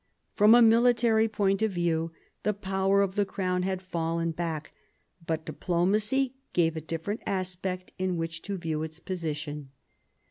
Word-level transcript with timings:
From 0.33 0.55
a 0.55 0.63
military 0.63 1.27
point 1.27 1.61
of 1.61 1.69
view 1.73 2.11
the 2.41 2.55
power 2.55 3.03
of 3.03 3.13
the 3.13 3.23
crown 3.23 3.61
had 3.61 3.83
fallen 3.83 4.31
back, 4.31 4.71
but 5.27 5.45
diplomacy 5.45 6.33
gave 6.53 6.75
a 6.75 6.81
different 6.81 7.21
aspect 7.27 7.93
in 7.99 8.17
which 8.17 8.41
to 8.41 8.57
view 8.57 8.81
its 8.81 8.99
position. 8.99 9.69